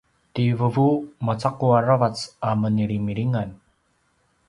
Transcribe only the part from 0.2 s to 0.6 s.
ti